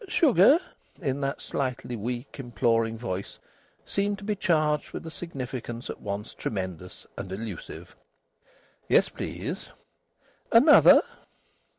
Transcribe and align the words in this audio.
"Sugar?" 0.07 0.57
in 0.99 1.21
that 1.21 1.43
slightly 1.43 1.95
weak, 1.95 2.39
imploring 2.39 2.97
voice 2.97 3.37
seemed 3.85 4.17
to 4.17 4.23
be 4.23 4.35
charged 4.35 4.93
with 4.93 5.05
a 5.05 5.11
significance 5.11 5.91
at 5.91 6.01
once 6.01 6.33
tremendous 6.33 7.05
and 7.19 7.31
elusive. 7.31 7.95
"Yes, 8.89 9.09
please." 9.09 9.69
"Another?" 10.51 11.03